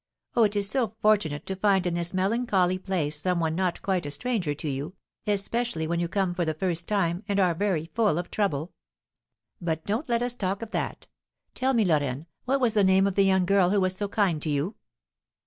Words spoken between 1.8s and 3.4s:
in this melancholy place some